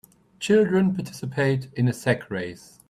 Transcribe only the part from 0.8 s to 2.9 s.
participate in a sack race.